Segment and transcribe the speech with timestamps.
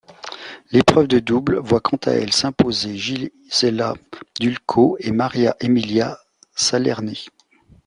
[0.71, 3.93] L'épreuve de double voit quant à elle s'imposer Gisela
[4.39, 6.17] Dulko et María Emilia
[6.55, 7.27] Salerni.